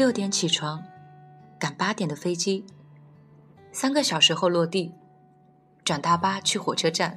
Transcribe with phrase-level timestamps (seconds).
[0.00, 0.82] 六点起床，
[1.58, 2.64] 赶八点的飞机，
[3.70, 4.94] 三个小时后落地，
[5.84, 7.14] 转大巴去火车站，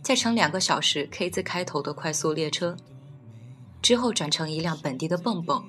[0.00, 2.74] 再乘两个小时 K 字开头的快速列车，
[3.82, 5.62] 之后转乘一辆本地的蹦蹦，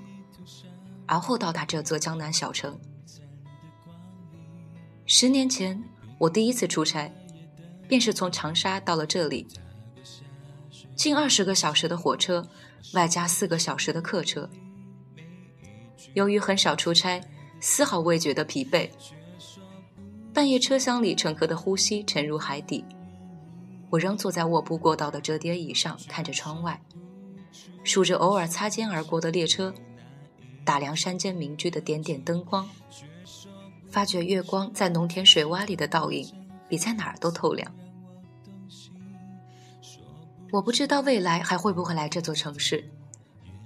[1.05, 2.79] 而后到达这座江南小城。
[5.05, 5.83] 十年前，
[6.17, 7.11] 我第一次出差，
[7.89, 9.45] 便是从长沙到了这里。
[10.95, 12.47] 近二十个小时的火车，
[12.93, 14.49] 外加四个小时的客车。
[16.13, 17.21] 由于很少出差，
[17.59, 18.89] 丝毫未觉得疲惫。
[20.33, 22.85] 半夜车厢里乘客的呼吸沉入海底，
[23.89, 26.81] 我仍坐在卧铺过道的折叠椅上，看着窗外，
[27.83, 29.73] 数着偶尔擦肩而过的列车，
[30.63, 32.69] 打量山间民居的点点灯光，
[33.89, 36.31] 发觉月光在农田水洼里的倒影，
[36.69, 37.69] 比在哪儿都透亮。
[40.51, 42.89] 我不知道未来还会不会来这座城市，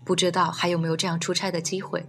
[0.04, 2.04] 不知道还有没有这样出差的机会。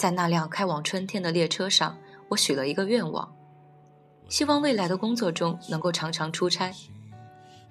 [0.00, 1.98] 在那辆开往春天的列车上，
[2.30, 3.36] 我许了一个愿望，
[4.30, 6.72] 希望未来的工作中能够常常出差，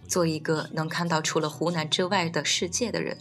[0.07, 3.17] 做一个能看到除了湖南之外的世界的人。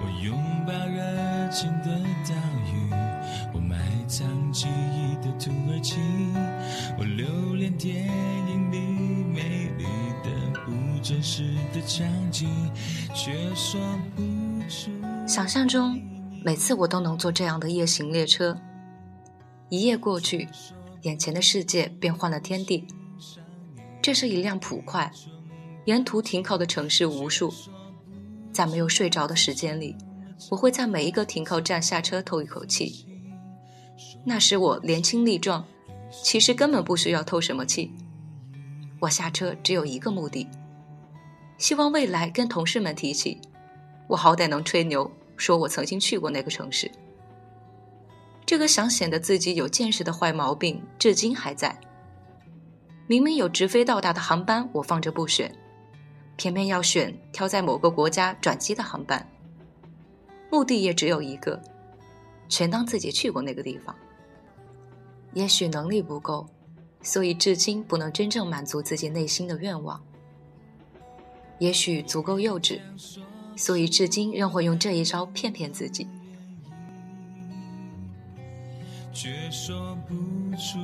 [0.00, 0.36] 我拥
[0.66, 1.86] 抱热情的
[2.28, 2.34] 岛
[2.70, 2.92] 屿，
[3.54, 5.96] 我埋藏记忆的土耳其，
[6.98, 8.47] 我留恋电影
[11.08, 11.42] 真实
[11.72, 12.50] 的场景，
[13.14, 13.80] 却说
[14.14, 14.22] 不
[14.68, 14.90] 出。
[15.26, 15.98] 想象中，
[16.44, 18.60] 每次我都能坐这样的夜行列车，
[19.70, 20.46] 一夜过去，
[21.04, 22.86] 眼前的世界变换了天地。
[24.02, 25.10] 这是一辆普快，
[25.86, 27.50] 沿途停靠的城市无数。
[28.52, 29.96] 在没有睡着的时间里，
[30.50, 33.06] 我会在每一个停靠站下车透一口气。
[34.26, 35.64] 那时我年轻力壮，
[36.22, 37.94] 其实根本不需要透什么气。
[39.00, 40.46] 我下车只有一个目的，
[41.58, 43.40] 希望未来跟同事们提起，
[44.06, 46.90] 我好歹能吹牛，说我曾经去过那个城市。
[48.46, 51.78] 这个想显得自己有见识的坏毛病，至今还在。
[53.06, 55.54] 明明有直飞到达的航班，我放着不选。
[56.36, 59.28] 偏偏要选挑在某个国家转机的航班，
[60.50, 61.60] 目的也只有一个，
[62.48, 63.94] 全当自己去过那个地方。
[65.34, 66.46] 也许能力不够，
[67.02, 70.00] 所以至今不能真正满足自己内心的愿望；
[71.58, 72.80] 也许足够幼稚，
[73.56, 76.06] 所以至今仍会用这一招骗骗自己。
[79.12, 80.14] 却说不
[80.56, 80.78] 出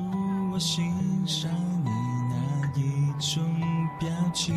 [0.52, 0.84] 我欣
[1.26, 1.50] 赏
[1.84, 1.90] 你
[2.30, 3.42] 哪一种。
[4.00, 4.52] 表情，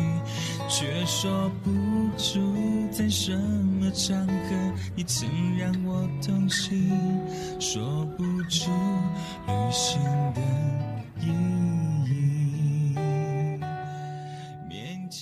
[0.68, 1.70] 却说不
[2.18, 2.40] 出
[2.90, 6.90] 在什么场合你曾让我动心，
[7.60, 8.68] 说不出
[9.46, 10.02] 旅行
[10.34, 10.40] 的
[11.20, 11.77] 意义。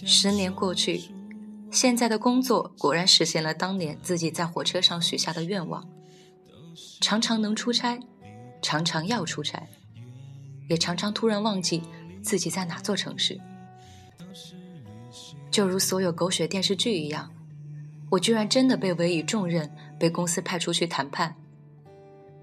[0.08, 1.02] 十年过去，
[1.72, 5.84] 现在的工作果然实现了当年自己在火车上许下的愿望，
[7.00, 7.98] 常常能出差，
[8.62, 9.66] 常常要出差，
[10.68, 11.82] 也常常突然忘记
[12.22, 13.40] 自己在哪座城市。
[15.50, 17.28] 就如所有狗血电视剧一样，
[18.10, 19.68] 我居然真的被委以重任，
[19.98, 21.34] 被公司派出去谈判，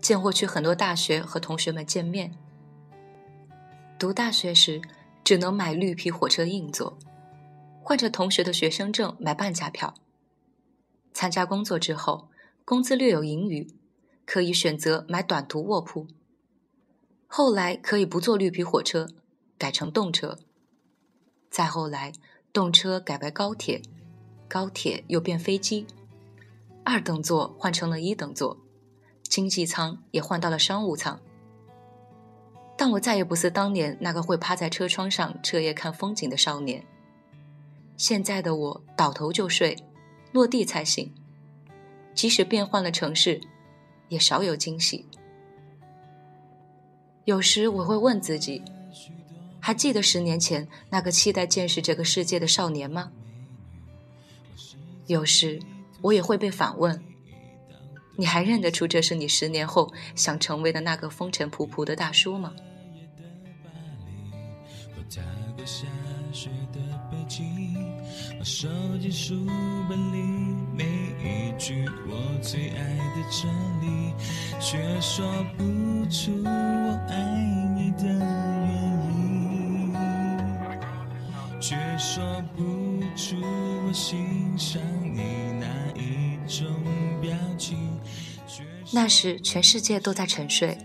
[0.01, 2.33] 见过去很多大学和同学们见面。
[3.97, 4.81] 读大学时
[5.23, 6.97] 只能买绿皮火车硬座，
[7.83, 9.93] 换着同学的学生证买半价票。
[11.13, 12.29] 参加工作之后，
[12.65, 13.67] 工资略有盈余，
[14.25, 16.07] 可以选择买短途卧铺。
[17.27, 19.07] 后来可以不坐绿皮火车，
[19.57, 20.39] 改成动车。
[21.49, 22.13] 再后来。
[22.53, 23.81] 动车改为高铁，
[24.47, 25.87] 高铁又变飞机，
[26.83, 28.59] 二等座换成了一等座，
[29.23, 31.19] 经济舱也换到了商务舱。
[32.77, 36.85] 但我再也不是当年那个会趴在车窗上彻夜看风景的少年。
[38.03, 39.77] 现在的我倒头就睡，
[40.33, 41.09] 落地才醒。
[42.13, 43.39] 即使变换了城市，
[44.09, 45.07] 也少有惊喜。
[47.23, 48.61] 有时我会问自己。
[49.61, 53.13] 还记得十年前那个期待见识这个世界的少年吗？
[55.07, 55.61] 有时
[56.01, 57.01] 我也会被反问：
[58.17, 62.53] 你还认得出这是你十年后想成为的那个风尘仆仆的大叔吗？
[68.43, 68.67] 手
[68.99, 69.45] 机书
[69.87, 70.21] 本里
[70.75, 73.49] 每一句我最爱的真
[73.81, 74.13] 理，
[74.59, 75.25] 却说
[75.57, 75.63] 不
[76.09, 77.15] 出我爱
[77.73, 78.73] 你的原
[79.87, 79.95] 因，
[81.61, 82.21] 却说
[82.53, 82.61] 不
[83.15, 86.67] 出我欣赏你哪一种
[87.21, 87.97] 表情。
[88.91, 90.77] 那时全世界都在沉睡，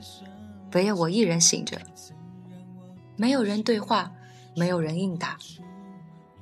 [0.75, 1.77] 唯有我一人醒着，
[3.17, 4.13] 没有人对话，
[4.55, 5.37] 没有人应答。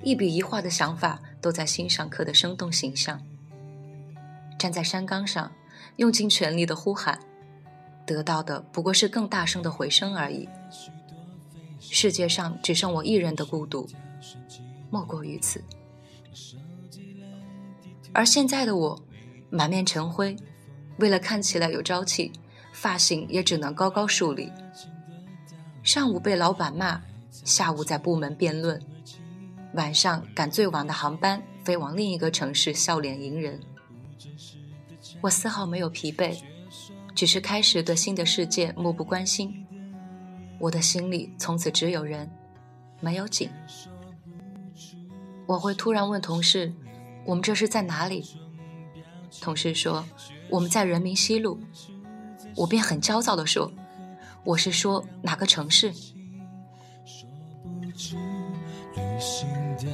[0.02, 3.20] 一笔一画的想法都在心上刻的生动形象。
[4.58, 5.52] 站在山岗上，
[5.96, 7.18] 用尽全力的呼喊，
[8.06, 10.48] 得到的不过是更大声的回声而已。
[11.78, 13.88] 世界上只剩我一人的孤独，
[14.90, 15.62] 莫过于此。
[18.12, 19.02] 而现在的我，
[19.50, 20.34] 满面尘灰，
[20.98, 22.32] 为了看起来有朝气，
[22.72, 24.50] 发型也只能高高竖立。
[25.82, 28.82] 上午被老板骂，下午在部门辩论，
[29.76, 33.60] 晚上赶最晚的航班飞往另一个城市，笑脸迎人。
[35.20, 36.34] 我丝毫没有疲惫，
[37.14, 39.66] 只是开始对新的世界漠不关心。
[40.58, 42.30] 我的心里从此只有人，
[43.00, 43.50] 没有景。
[45.46, 46.72] 我会突然问同事。
[47.26, 48.24] 我们这是在哪里？
[49.42, 50.06] 同事说
[50.48, 51.60] 我们在人民西路，
[52.56, 53.70] 我便很焦躁地说
[54.42, 55.92] ：“我是说哪个城市？”
[58.96, 59.46] 旅行
[59.76, 59.86] 的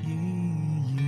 [0.00, 0.98] 意义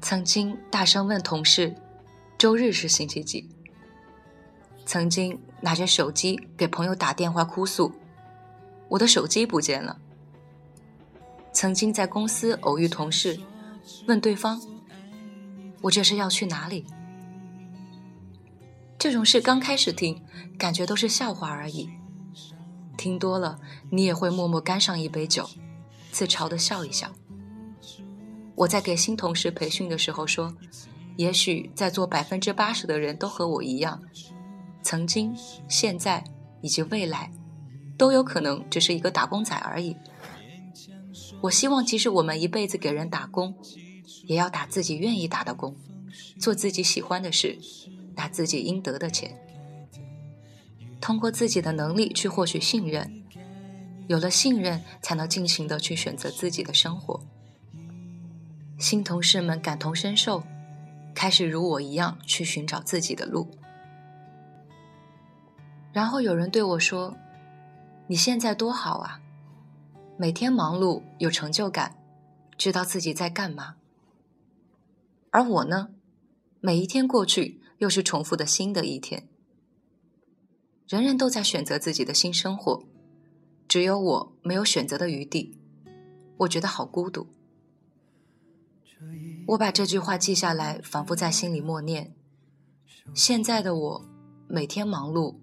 [0.00, 1.74] 曾经大声问同事
[2.36, 3.48] ：“周日是星期几？”
[4.94, 7.92] 曾经拿着手机给朋友打电话哭诉
[8.88, 9.98] ：“我的手机不见了。”
[11.52, 13.40] 曾经在公司偶遇同事，
[14.06, 14.62] 问对方
[15.82, 16.86] ：“我这是要去哪里？”
[18.96, 20.22] 这种事刚开始听，
[20.56, 21.90] 感觉都是笑话而已。
[22.96, 23.58] 听多了，
[23.90, 25.50] 你也会默默干上一杯酒，
[26.12, 27.10] 自嘲的笑一笑。
[28.54, 30.54] 我在给新同事培训的时候说，
[31.16, 34.00] 也许在座百分之八十的人都和我一样，
[34.84, 35.34] 曾经、
[35.66, 36.22] 现在
[36.60, 37.32] 以及未来，
[37.96, 39.96] 都有可能只是一个打工仔而已。
[41.40, 43.54] 我希望，即使我们一辈子给人打工，
[44.26, 45.74] 也要打自己愿意打的工，
[46.38, 47.58] 做自己喜欢的事，
[48.14, 49.40] 拿自己应得的钱，
[51.00, 53.24] 通过自己的能力去获取信任，
[54.06, 57.24] 有了信任，才能尽情的去选择自己的生活。
[58.78, 60.42] 新同事们感同身受，
[61.14, 63.48] 开始如我一样去寻找自己的路。
[65.94, 67.16] 然后有人对我说
[68.08, 69.20] ：“你现在多好啊，
[70.18, 71.96] 每天忙碌有成就感，
[72.58, 73.76] 知道自己在干嘛。”
[75.30, 75.90] 而我呢，
[76.60, 79.28] 每一天过去又是重复的新的一天。
[80.88, 82.84] 人人都在选择自己的新生活，
[83.68, 85.56] 只有我没有选择的余地，
[86.38, 87.28] 我觉得好孤独。
[89.48, 92.14] 我把这句话记下来，反复在心里默念。
[93.14, 94.04] 现在的我，
[94.48, 95.36] 每天忙碌，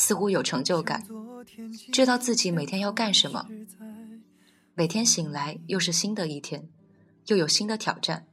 [0.00, 1.06] 似乎有成就感，
[1.92, 3.46] 知道自己每天要干什么。
[4.74, 6.70] 每天醒来又是新的一天，
[7.26, 8.26] 又有新的挑战。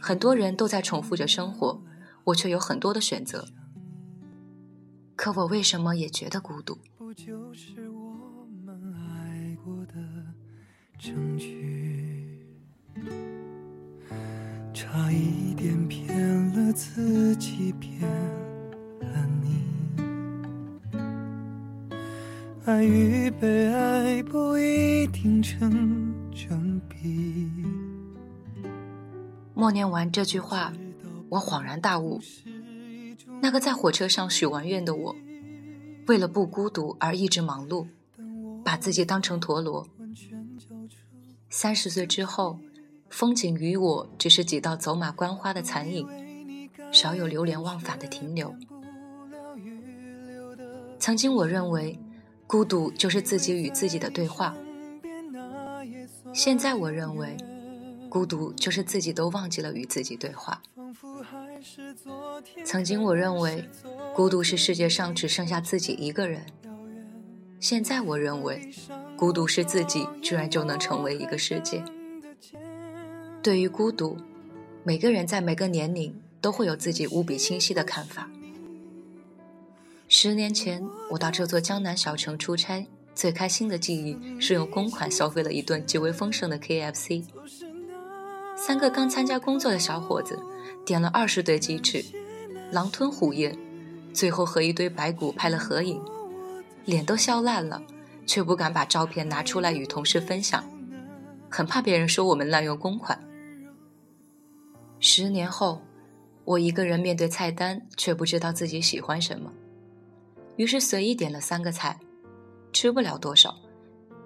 [0.00, 1.82] 很多人都在重复着生活，
[2.24, 3.48] 我却有很多的选择。
[5.14, 6.78] 可我为什么也觉得孤独？
[10.98, 12.40] 证据？
[14.72, 16.16] 差一点骗
[16.54, 18.05] 了自己，骗
[22.86, 27.50] 与被爱不一定成正比。
[29.54, 30.72] 默念完这句话，
[31.28, 32.20] 我恍然大悟：
[33.42, 35.16] 那个在火车上许完愿的我，
[36.06, 37.86] 为了不孤独而一直忙碌，
[38.64, 39.86] 把自己当成陀螺。
[41.50, 42.58] 三十岁之后。
[43.08, 46.06] 风景与我只是几道走马观花的残影，
[46.90, 48.52] 少有流连忘返的停留。
[50.98, 51.96] 曾经我认为，
[52.46, 54.54] 孤独就是自己与自己的对话。
[56.32, 57.36] 现在我认为，
[58.08, 60.62] 孤独就是自己都忘记了与自己对话。
[62.64, 63.68] 曾经我认为，
[64.14, 66.46] 孤独是世界上只剩下自己一个人。
[67.58, 68.70] 现在我认为，
[69.16, 71.82] 孤独是自己居然就能成为一个世界。
[73.42, 74.16] 对于孤独，
[74.84, 78.30] 每个人在每个年龄都会有自己无比清晰的看法。
[80.18, 87.22] 十年前，我到这座江南小城出差，最开心的记忆是用公款消费了一顿极为丰盛的 KFC。
[88.56, 90.40] 三个刚参加工作的小伙子
[90.86, 92.02] 点了二十对鸡翅，
[92.72, 93.58] 狼吞虎咽，
[94.14, 96.02] 最后和一堆白骨拍了合影，
[96.86, 97.82] 脸都笑烂了，
[98.24, 100.64] 却不敢把照片拿出来与同事分享，
[101.50, 103.22] 很怕别人说我们滥用公款。
[104.98, 105.82] 十年后，
[106.46, 109.52] 我一个人面对菜单，却不知道自己喜欢什么。
[110.56, 112.00] 于是随意点了三个菜，
[112.72, 113.54] 吃不了多少，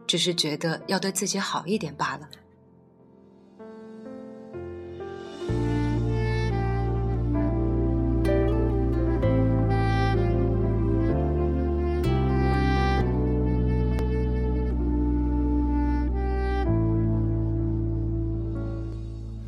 [0.06, 2.28] 只是觉得要对自己好一点罢了。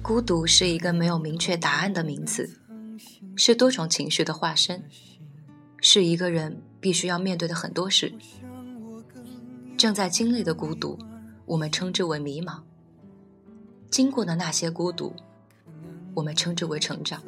[0.03, 2.59] 孤独是一个没有明确答案的名词，
[3.37, 4.85] 是多种情绪的化身，
[5.81, 8.13] 是一个人必须要面对的很多事。
[9.79, 10.99] 正在经历的孤独，
[11.47, 12.61] 我们称之为迷茫；
[13.89, 15.15] 经过的那些孤独，
[16.13, 17.23] 我们称之为成长。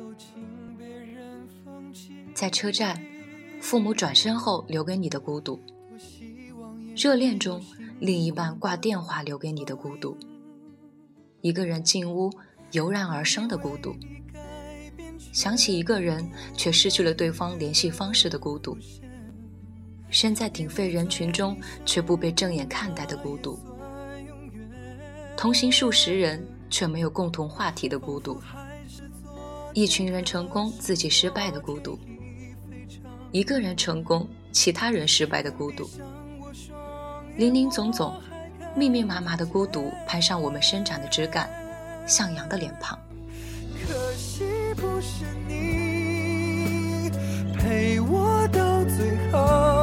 [2.35, 3.01] 在车站，
[3.61, 5.59] 父母转身后留给你的孤独；
[6.95, 7.65] 热恋中，
[7.99, 10.15] 另一半挂电话留给你的孤独；
[11.41, 12.31] 一个人进屋。
[12.73, 13.95] 油然而生的孤独，
[15.33, 18.77] 想起一个人却失去了对方联系方式的孤独，
[20.15, 23.59] 身在鼎沸人群中却不被正眼看待的孤独，
[25.37, 28.41] 同行数十人却没有共同话题的孤独，
[29.73, 31.99] 一群人成功自己失败的孤独，
[33.33, 35.91] 一个人成功其他人失败的孤独，
[37.37, 38.15] 林林总总、
[38.77, 41.51] 密密麻麻的孤独攀上我们伸展的枝干。
[42.07, 42.99] 向阳的脸庞。
[43.89, 44.45] 可惜
[44.77, 47.11] 不是你
[47.57, 49.74] 陪我到最后，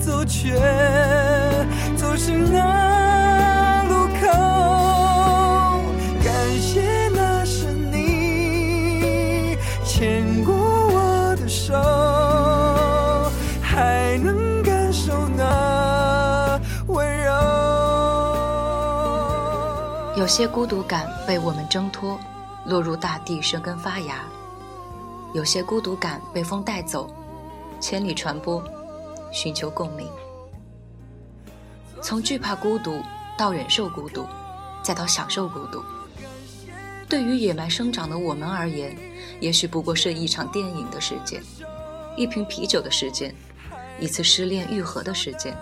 [0.00, 0.58] 走却
[1.96, 4.26] 走失那路口。
[6.24, 11.74] 感谢那是你牵过我的手。
[13.62, 17.32] 还能感受那温柔
[20.16, 22.18] 有些孤独感被我们挣脱，
[22.64, 24.16] 落入大地生根发芽；
[25.32, 27.08] 有些孤独感被风带走，
[27.78, 28.62] 千里传播，
[29.30, 30.08] 寻求共鸣。
[32.02, 33.00] 从惧怕孤独
[33.36, 34.26] 到忍受孤独，
[34.82, 35.82] 再到享受孤独，
[37.08, 38.96] 对于野蛮生长的我们而言，
[39.40, 41.42] 也许不过是一场电影的时间，
[42.16, 43.34] 一瓶啤酒的时间，
[44.00, 45.56] 一次失恋愈合的时间。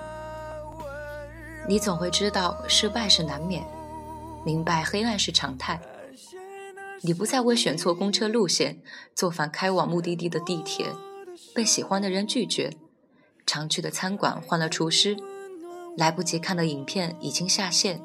[1.68, 3.62] 你总会知道，失败是难免。
[4.44, 5.80] 明白黑暗是常态，
[7.02, 8.80] 你不再为选错公车路线、
[9.14, 10.86] 坐反开往目的地的地铁、
[11.54, 12.72] 被喜欢的人拒绝、
[13.48, 15.16] 常去的餐馆换了厨师、
[15.96, 18.02] 来不及看的影片已经下线、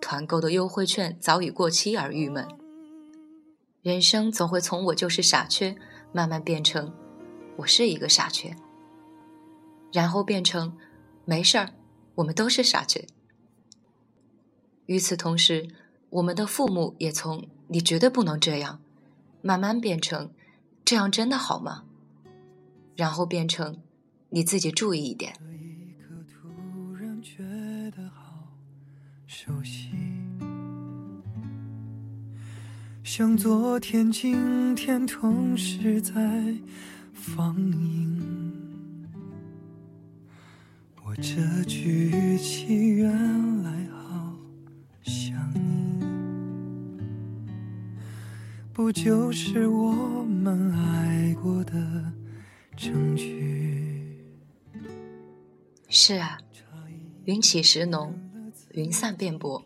[0.00, 2.48] 团购的优惠券早已过期而郁闷。
[3.82, 5.76] 人生总会从“我就是傻缺”
[6.12, 6.94] 慢慢变成
[7.58, 8.56] “我是一个傻缺”，
[9.92, 10.78] 然后变成
[11.26, 11.74] “没事儿，
[12.14, 13.06] 我们都是傻缺”。
[14.86, 15.68] 与此同时，
[16.08, 18.80] 我们的父母也从“你绝对不能这样”，
[19.42, 20.30] 慢慢变成
[20.86, 21.84] “这样真的好吗？”
[22.96, 23.82] 然后变成
[24.30, 25.34] “你自己注意一点。”
[33.12, 36.14] 像昨天、今天同时在
[37.12, 38.22] 放映。
[41.04, 44.32] 我这句语气原来好
[45.02, 46.06] 像你。
[48.72, 51.72] 不就是我们爱过的
[52.76, 53.59] 证据？
[56.02, 56.38] 是啊，
[57.26, 58.18] 云起时浓，
[58.72, 59.62] 云散变薄。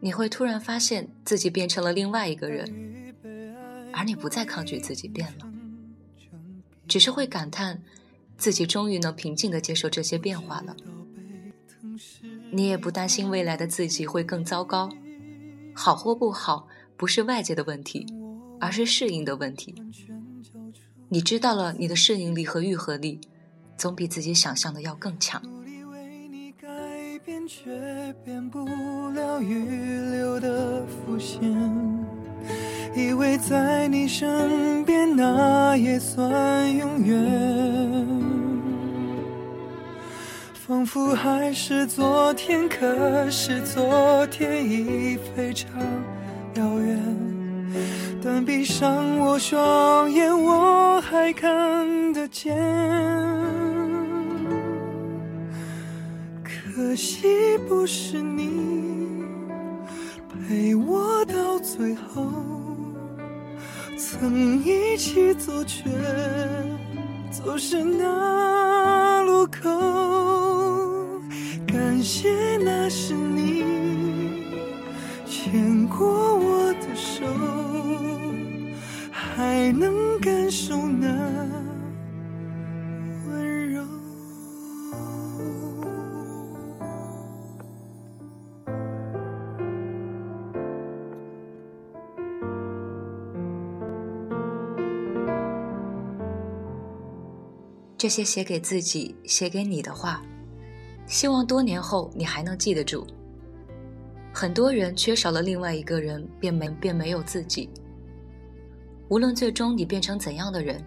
[0.00, 3.14] 你会突然发现自己变成了另外一个人，
[3.90, 5.50] 而你不再抗拒自己变了，
[6.86, 7.82] 只是会感叹
[8.36, 10.76] 自己终于能平静的接受这些变化了。
[12.50, 14.90] 你也不担心未来的自己会更糟糕，
[15.74, 16.68] 好或不好。
[16.98, 18.04] 不是外界的问题，
[18.60, 19.74] 而是适应的问题。
[21.08, 23.22] 你知道了，你的适应力和愈合力，
[23.78, 25.40] 总比自己想象的要更强。
[27.50, 28.66] 却变不
[29.14, 29.64] 了预
[30.10, 31.40] 留的伏线
[32.94, 38.06] 以为在你身边，那也算永远。
[40.52, 45.70] 仿佛还是昨天，可是昨天已非常。
[46.56, 46.98] 遥远，
[48.30, 52.54] 但闭上我双眼，我还看得见。
[56.44, 59.24] 可惜不是你
[60.28, 62.30] 陪我到最后，
[63.96, 65.88] 曾一起走却
[67.30, 69.70] 走失那路口。
[71.66, 73.64] 感谢那是你
[75.24, 76.37] 牵过我。
[79.38, 81.06] 还能感受那
[83.24, 83.84] 温柔。
[97.96, 100.20] 这些写给自己、写给你的话，
[101.06, 103.06] 希望多年后你还能记得住。
[104.34, 107.70] 很多人缺少了另外一个人，便没便没有自己。
[109.08, 110.84] 无论最终你变成怎样的人，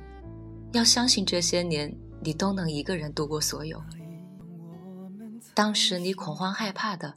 [0.74, 1.92] 要相信这些年
[2.24, 3.82] 你都能一个人度过所有。
[5.54, 7.16] 当时你恐慌害怕的，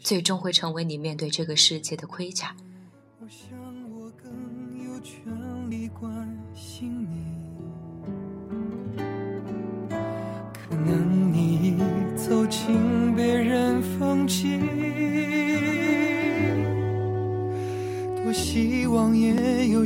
[0.00, 2.56] 最终会成为你面对这个世界的盔甲。
[3.20, 3.58] 我想
[3.90, 5.22] 我更有权
[5.70, 6.10] 利关
[6.54, 7.26] 心你，
[10.52, 11.76] 可能你已
[12.16, 12.74] 走进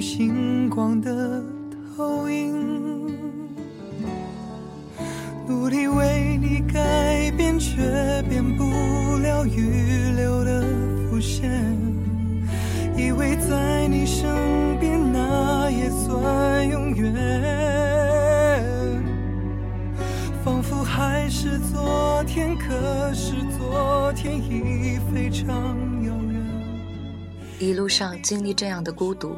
[0.08, 1.42] 星光的
[1.96, 3.10] 投影。
[5.48, 8.62] 努力为你改变，却变不
[9.18, 10.64] 了预留的
[11.10, 11.50] 伏线。
[12.96, 17.12] 以为在你身边，那也算永远。
[20.44, 26.40] 仿佛还是昨天，可是昨天已非常遥远。
[27.58, 29.34] 一路上经历这样的孤独，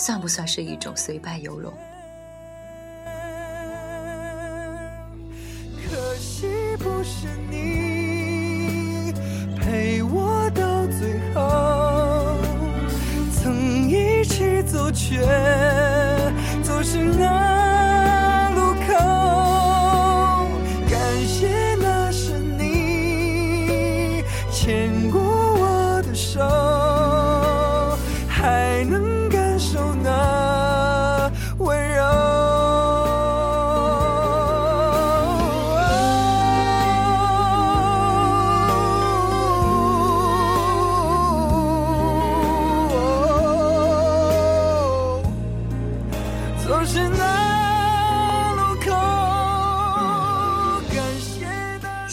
[0.00, 1.74] 算不算是一种虽败犹荣？
[5.90, 6.46] 可惜
[6.78, 9.12] 不是你
[9.58, 12.38] 陪我到最后，
[13.42, 15.20] 曾一起走，却
[16.62, 17.47] 走失那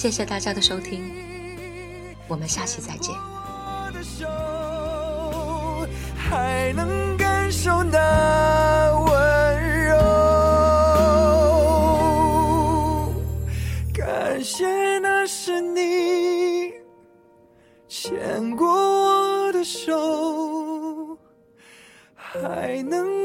[0.06, 1.12] 谢谢大家的收听，
[2.28, 3.12] 我们下期再见。
[3.16, 4.28] 我的手，
[6.16, 9.98] 还能感受那温柔。
[13.96, 16.72] 感谢那是你
[17.88, 21.18] 牵过我的手，
[22.14, 23.25] 还能